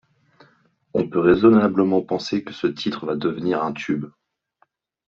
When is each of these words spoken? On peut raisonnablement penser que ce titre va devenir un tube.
On 0.95 1.07
peut 1.07 1.19
raisonnablement 1.19 2.01
penser 2.01 2.43
que 2.43 2.53
ce 2.53 2.65
titre 2.65 3.05
va 3.05 3.15
devenir 3.15 3.63
un 3.63 3.71
tube. 3.71 4.09